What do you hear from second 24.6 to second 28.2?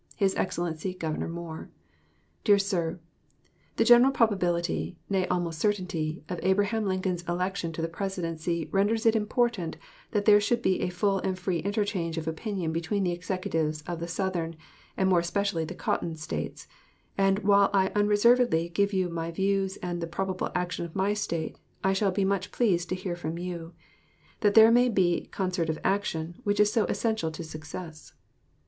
may be concert of action, which is so essential to success.